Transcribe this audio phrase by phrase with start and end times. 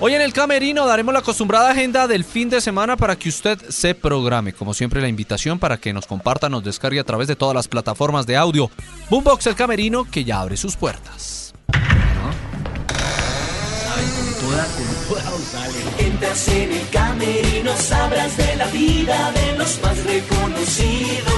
[0.00, 3.58] Hoy en el Camerino daremos la acostumbrada agenda del fin de semana para que usted
[3.68, 4.52] se programe.
[4.52, 7.66] Como siempre, la invitación para que nos comparta, nos descargue a través de todas las
[7.66, 8.70] plataformas de audio.
[9.10, 11.52] Boombox El Camerino que ya abre sus puertas.
[15.98, 21.34] Entras en el camerino, sabrás de la vida de los más reconocidos.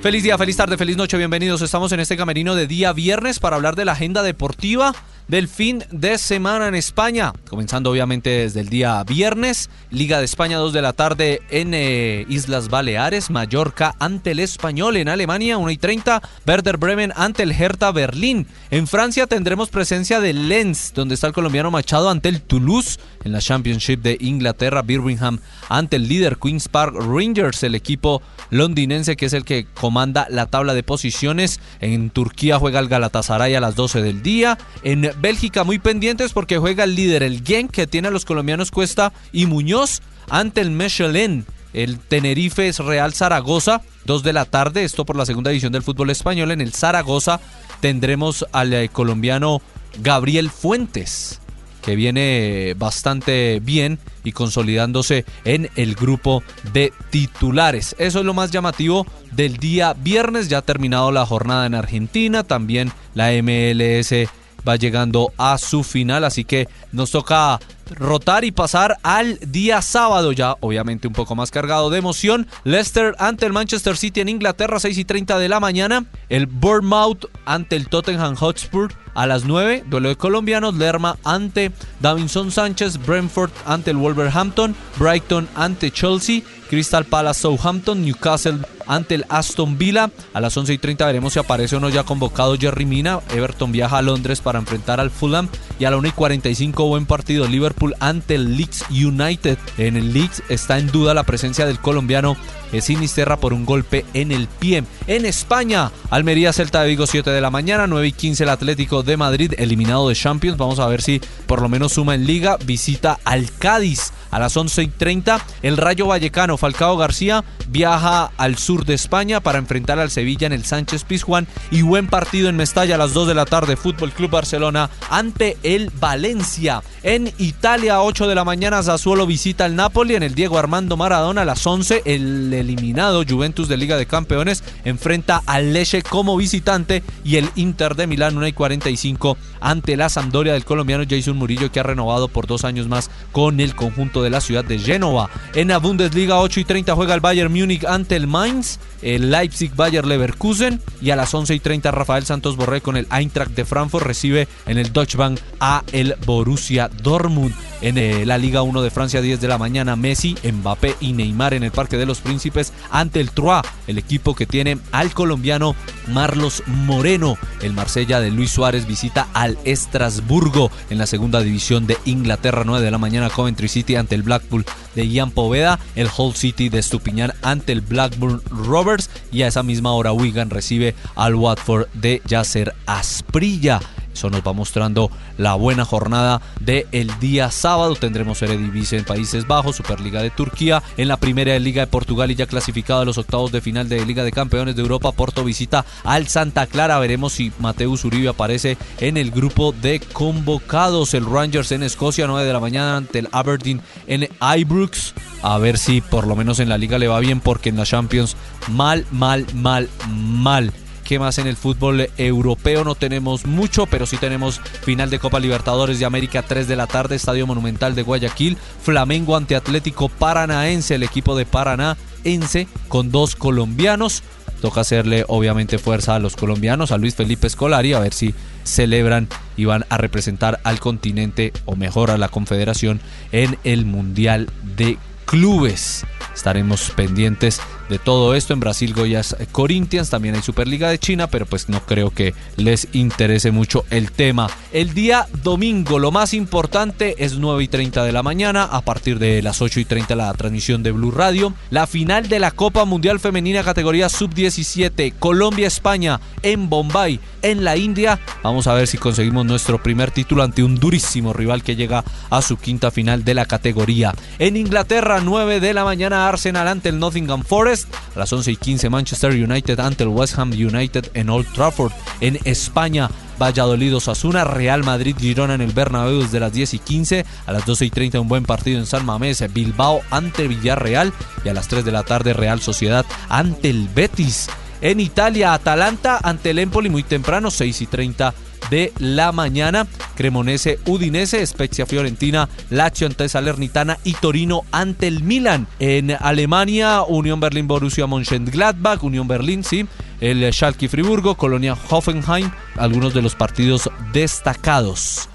[0.00, 1.60] Feliz día, feliz tarde, feliz noche, bienvenidos.
[1.60, 4.94] Estamos en este camerino de día viernes para hablar de la agenda deportiva
[5.28, 7.32] del fin de semana en España.
[7.48, 12.24] Comenzando obviamente desde el día viernes, Liga de España 2 de la tarde en eh,
[12.28, 17.52] Islas Baleares, Mallorca ante el Español en Alemania 1 y 30, Werder Bremen ante el
[17.52, 18.46] Hertha Berlín.
[18.70, 23.32] En Francia tendremos presencia de Lens, donde está el colombiano Machado ante el Toulouse en
[23.32, 25.38] la Championship de Inglaterra, Birmingham
[25.68, 30.46] ante el líder Queen's Park Rangers, el equipo londinense que es el que comanda la
[30.46, 31.60] tabla de posiciones.
[31.80, 34.58] En Turquía juega el Galatasaray a las 12 del día.
[34.82, 38.70] En Bélgica muy pendientes porque juega el líder, el Genk, que tiene a los colombianos
[38.70, 41.44] Cuesta y Muñoz ante el Michelin.
[41.72, 45.82] El Tenerife es Real Zaragoza, 2 de la tarde, esto por la segunda división del
[45.82, 46.52] fútbol español.
[46.52, 47.40] En el Zaragoza
[47.80, 49.60] tendremos al eh, colombiano
[50.00, 51.40] Gabriel Fuentes,
[51.82, 57.96] que viene bastante bien y consolidándose en el grupo de titulares.
[57.98, 62.44] Eso es lo más llamativo del día viernes, ya ha terminado la jornada en Argentina,
[62.44, 64.28] también la MLS
[64.68, 67.58] va llegando a su final, así que nos toca
[67.90, 72.46] rotar y pasar al día sábado, ya obviamente un poco más cargado de emoción.
[72.64, 76.04] Leicester ante el Manchester City en Inglaterra, 6 y 30 de la mañana.
[76.28, 79.82] El Bournemouth ante el Tottenham Hotspur a las 9.
[79.88, 87.04] Duelo de colombianos, Lerma ante Davinson Sánchez, Brentford ante el Wolverhampton, Brighton ante Chelsea, Crystal
[87.04, 90.10] Palace Southampton, Newcastle ante el Aston Villa.
[90.32, 93.18] A las 11 y 30 veremos si aparece o no ya convocado Jerry Mina.
[93.34, 95.48] Everton viaja a Londres para enfrentar al Fulham.
[95.80, 99.58] Y a la 1 y 45 buen partido Liverpool ante el Leeds United.
[99.78, 102.36] En el Leeds está en duda la presencia del colombiano
[102.80, 104.84] Sinisterra por un golpe en el pie.
[105.06, 109.02] En España, Almería Celta de Vigo 7 de la mañana, 9 y 15 el Atlético
[109.08, 110.56] de Madrid eliminado de Champions.
[110.56, 112.56] Vamos a ver si por lo menos suma en liga.
[112.64, 115.44] Visita al Cádiz a las 11 y 30.
[115.62, 120.52] El Rayo Vallecano Falcao García viaja al sur de España para enfrentar al Sevilla en
[120.52, 124.12] el Sánchez Pizjuán y buen partido en Mestalla a las 2 de la tarde Fútbol
[124.12, 126.82] Club Barcelona ante el Valencia.
[127.02, 131.42] En Italia 8 de la mañana Sassuolo visita al Napoli en el Diego Armando Maradona
[131.42, 137.02] a las 11 el eliminado Juventus de Liga de Campeones enfrenta al Leche como visitante
[137.24, 138.52] y el Inter de Milán 1 y
[138.96, 143.10] 45 ante la Sampdoria del colombiano Jason Murillo que ha renovado por dos años más
[143.32, 145.30] con el conjunto de la ciudad de Génova.
[145.54, 149.74] En la Bundesliga 8 y 30 juega el Bayern Múnich ante el Mainz, el Leipzig
[149.74, 153.64] Bayer Leverkusen y a las 11 y 30 Rafael Santos Borré con el Eintracht de
[153.64, 157.54] Frankfurt recibe en el Deutsche Bank a el Borussia Dortmund.
[157.80, 161.54] En eh, la Liga 1 de Francia 10 de la mañana Messi, Mbappé y Neymar
[161.54, 165.76] en el Parque de los Príncipes ante el Troyes, el equipo que tiene al colombiano
[166.08, 167.38] Marlos Moreno.
[167.62, 172.84] El Marsella de Luis Suárez visita al Estrasburgo en la segunda división de Inglaterra 9
[172.84, 176.80] de la mañana Coventry City ante el Blackpool de Ian Poveda, el Hull City de
[176.80, 182.20] Estupiñán ante el Blackburn Rovers y a esa misma hora Wigan recibe al Watford de
[182.26, 183.80] Yasser Asprilla.
[184.18, 187.94] Eso nos va mostrando la buena jornada del el día sábado.
[187.94, 192.28] Tendremos Eredivisie en Países Bajos, Superliga de Turquía, en la primera de Liga de Portugal
[192.32, 195.12] y ya clasificado a los octavos de final de Liga de Campeones de Europa.
[195.12, 196.98] Porto visita al Santa Clara.
[196.98, 201.14] Veremos si Mateus Uribe aparece en el grupo de convocados.
[201.14, 205.14] El Rangers en Escocia, 9 de la mañana ante el Aberdeen en Ibrox.
[205.42, 207.84] A ver si por lo menos en la liga le va bien porque en la
[207.84, 208.36] Champions
[208.66, 210.72] mal, mal, mal, mal.
[211.08, 212.84] ¿Qué más en el fútbol europeo?
[212.84, 216.86] No tenemos mucho, pero sí tenemos final de Copa Libertadores de América 3 de la
[216.86, 223.36] tarde, Estadio Monumental de Guayaquil, Flamengo ante Atlético Paranaense, el equipo de Paranaense con dos
[223.36, 224.22] colombianos.
[224.60, 229.28] Toca hacerle obviamente fuerza a los colombianos, a Luis Felipe Escolari, a ver si celebran
[229.56, 233.00] y van a representar al continente o mejor a la confederación
[233.32, 236.04] en el Mundial de Clubes.
[236.34, 238.52] Estaremos pendientes de todo esto.
[238.52, 242.88] En Brasil Goyas Corinthians, también hay Superliga de China, pero pues no creo que les
[242.92, 244.48] interese mucho el tema.
[244.72, 249.18] El día domingo, lo más importante es 9 y 30 de la mañana, a partir
[249.18, 251.52] de las 8 y 30 la transmisión de Blue Radio.
[251.70, 258.18] La final de la Copa Mundial Femenina categoría Sub-17, Colombia-España en Bombay, en la India.
[258.42, 262.42] Vamos a ver si conseguimos nuestro primer título ante un durísimo rival que llega a
[262.42, 264.14] su quinta final de la categoría.
[264.38, 267.77] En Inglaterra, 9 de la mañana, Arsenal ante el Nottingham Forest.
[268.14, 271.92] A las 11 y 15 Manchester United ante el West Ham United en Old Trafford.
[272.20, 273.10] En España
[273.40, 277.64] Valladolid Osasuna, Real Madrid Girona en el Bernabéu desde las 10 y 15, a las
[277.64, 281.12] 12 y 30 un buen partido en San Mamés, Bilbao ante Villarreal
[281.44, 284.48] y a las 3 de la tarde Real Sociedad ante el Betis.
[284.80, 288.34] En Italia, Atalanta ante el Empoli muy temprano, 6 y 30
[288.70, 289.86] de la mañana.
[290.16, 295.66] Cremonese Udinese, Spezia Fiorentina, Lazio ante Salernitana y Torino ante el Milan.
[295.78, 299.86] En Alemania, Unión Berlín Borussia Mönchengladbach, Unión Berlín, sí,
[300.20, 305.28] el Schalke Friburgo, Colonia Hoffenheim, algunos de los partidos destacados.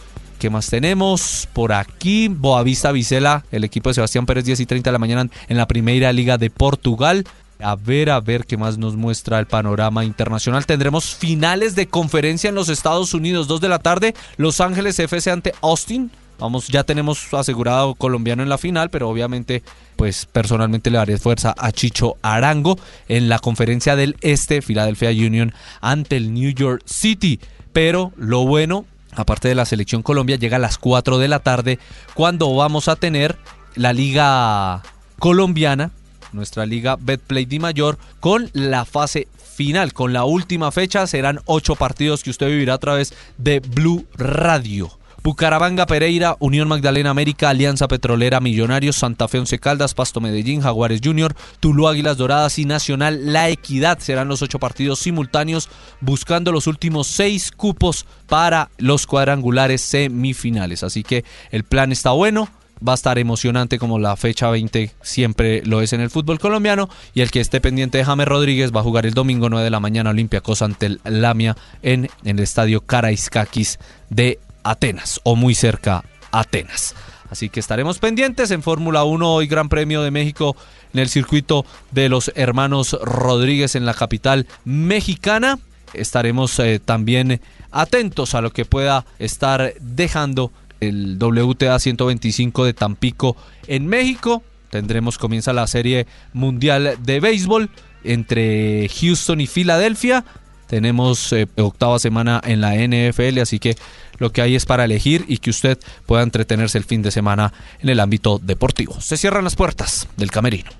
[0.43, 1.47] ¿Qué más tenemos?
[1.53, 5.29] Por aquí, Boavista Vicela, el equipo de Sebastián Pérez, 10 y 30 de la mañana
[5.47, 7.23] en la Primera Liga de Portugal.
[7.59, 10.65] A ver, a ver qué más nos muestra el panorama internacional.
[10.65, 15.31] Tendremos finales de conferencia en los Estados Unidos, 2 de la tarde, Los Ángeles FC
[15.31, 16.11] ante Austin.
[16.39, 19.63] Vamos, ya tenemos asegurado colombiano en la final, pero obviamente,
[19.95, 22.77] pues personalmente le daré fuerza a Chicho Arango
[23.07, 27.39] en la conferencia del Este, Philadelphia Union ante el New York City.
[27.71, 28.85] Pero lo bueno,
[29.15, 31.79] aparte de la selección Colombia, llega a las 4 de la tarde
[32.13, 33.37] cuando vamos a tener
[33.75, 34.81] la liga
[35.19, 35.91] colombiana
[36.33, 41.07] nuestra liga Betplay Di Mayor, con la fase final, con la última fecha.
[41.07, 44.91] Serán ocho partidos que usted vivirá a través de Blue Radio.
[45.23, 50.99] Bucaramanga, Pereira, Unión Magdalena América, Alianza Petrolera, Millonarios, Santa Fe Once Caldas, Pasto Medellín, Jaguares
[51.01, 53.99] Junior, Tulu Águilas Doradas y Nacional La Equidad.
[53.99, 55.69] Serán los ocho partidos simultáneos
[56.01, 60.83] buscando los últimos seis cupos para los cuadrangulares semifinales.
[60.83, 62.49] Así que el plan está bueno
[62.85, 66.89] va a estar emocionante como la fecha 20 siempre lo es en el fútbol colombiano
[67.13, 69.69] y el que esté pendiente de James Rodríguez va a jugar el domingo 9 de
[69.69, 73.79] la mañana Olympiacos ante el Lamia en, el estadio Karaiskakis
[74.09, 76.95] de Atenas o muy cerca Atenas.
[77.29, 80.55] Así que estaremos pendientes en Fórmula 1 hoy Gran Premio de México
[80.93, 85.57] en el circuito de los hermanos Rodríguez en la capital mexicana.
[85.93, 87.41] Estaremos eh, también
[87.71, 90.51] atentos a lo que pueda estar dejando
[90.87, 93.35] el WTA 125 de Tampico
[93.67, 94.43] en México.
[94.69, 97.69] Tendremos, comienza la serie mundial de béisbol
[98.03, 100.25] entre Houston y Filadelfia.
[100.67, 103.75] Tenemos eh, octava semana en la NFL, así que
[104.17, 107.53] lo que hay es para elegir y que usted pueda entretenerse el fin de semana
[107.79, 108.99] en el ámbito deportivo.
[108.99, 110.71] Se cierran las puertas del camerino.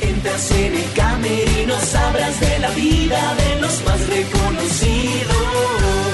[0.00, 6.11] Entras en el camerino, sabrás de la vida de los más reconocidos.